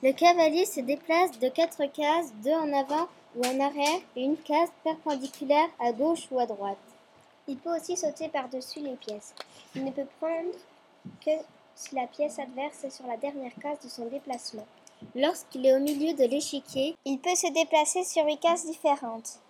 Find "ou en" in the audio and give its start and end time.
3.34-3.58